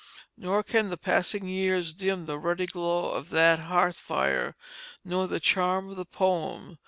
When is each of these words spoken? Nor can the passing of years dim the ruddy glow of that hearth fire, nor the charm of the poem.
Nor 0.35 0.63
can 0.63 0.89
the 0.89 0.97
passing 0.97 1.43
of 1.43 1.49
years 1.49 1.93
dim 1.93 2.25
the 2.25 2.39
ruddy 2.39 2.65
glow 2.65 3.11
of 3.11 3.29
that 3.29 3.59
hearth 3.59 3.99
fire, 3.99 4.55
nor 5.05 5.27
the 5.27 5.39
charm 5.39 5.91
of 5.91 5.95
the 5.95 6.05
poem. 6.05 6.79